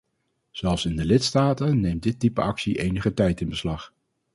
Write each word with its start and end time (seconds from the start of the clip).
Zelfs 0.51 0.85
in 0.85 0.95
de 0.95 1.05
lidstaten 1.05 1.79
neemt 1.79 2.03
dit 2.03 2.19
type 2.19 2.41
actie 2.41 2.77
enige 2.79 3.13
tijd 3.13 3.41
in 3.41 3.49
beslag. 3.49 3.93